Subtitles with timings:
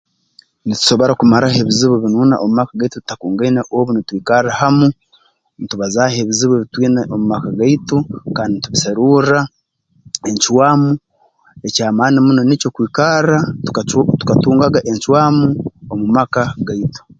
[0.65, 4.87] Nitusobora kumaraho ebizibu binuuna mu maka gaitu tutakungaine obu nitwikarra hamu
[5.63, 7.97] ntubazaaho ebizibu ebi twina omu maka gaitu
[8.35, 9.39] kandi ntubiserurra
[10.29, 10.89] encwamu
[11.67, 15.45] eky'amaani muno nikyo kwikarra tukac tukatungaga encwamu
[15.91, 17.01] omu maka gaitu